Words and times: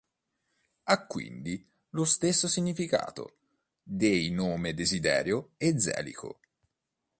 Ha 0.85 1.05
quindi 1.05 1.63
lo 1.91 2.05
stesso 2.05 2.47
significato 2.47 3.37
dei 3.83 4.31
nome 4.31 4.73
Desiderio 4.73 5.51
e 5.57 5.75
Željko. 5.77 6.39